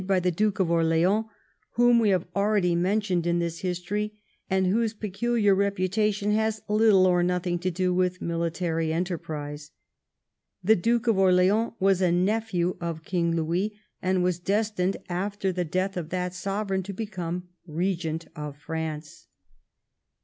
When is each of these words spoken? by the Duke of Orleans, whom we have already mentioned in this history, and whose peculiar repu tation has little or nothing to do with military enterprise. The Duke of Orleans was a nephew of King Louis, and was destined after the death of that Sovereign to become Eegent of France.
by 0.07 0.19
the 0.19 0.31
Duke 0.31 0.59
of 0.59 0.71
Orleans, 0.71 1.25
whom 1.73 1.99
we 1.99 2.09
have 2.09 2.25
already 2.35 2.73
mentioned 2.73 3.27
in 3.27 3.37
this 3.37 3.59
history, 3.59 4.17
and 4.49 4.65
whose 4.65 4.95
peculiar 4.95 5.55
repu 5.55 5.87
tation 5.87 6.33
has 6.33 6.59
little 6.67 7.05
or 7.05 7.21
nothing 7.21 7.59
to 7.59 7.69
do 7.69 7.93
with 7.93 8.19
military 8.19 8.91
enterprise. 8.91 9.69
The 10.63 10.75
Duke 10.75 11.05
of 11.05 11.19
Orleans 11.19 11.73
was 11.79 12.01
a 12.01 12.11
nephew 12.11 12.77
of 12.81 13.03
King 13.05 13.35
Louis, 13.35 13.77
and 14.01 14.23
was 14.23 14.39
destined 14.39 14.97
after 15.07 15.51
the 15.51 15.65
death 15.65 15.95
of 15.95 16.09
that 16.09 16.33
Sovereign 16.33 16.81
to 16.81 16.93
become 16.93 17.49
Eegent 17.69 18.25
of 18.35 18.57
France. 18.57 19.27